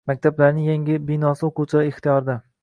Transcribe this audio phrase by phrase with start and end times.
[0.09, 2.39] Maktablarning yangi binosi o‘quvchilar ixtiyorida